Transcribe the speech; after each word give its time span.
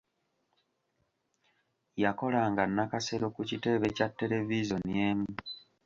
Yakolanga 2.03 2.63
nakasero 2.75 3.25
ku 3.35 3.41
kitebe 3.49 3.87
kya 3.95 4.07
televizoni 4.17 4.93
emu. 5.09 5.29